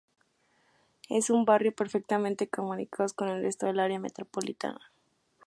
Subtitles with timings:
[1.09, 4.91] Es un barrio perfectamente comunicados con el resto del área metropolitana.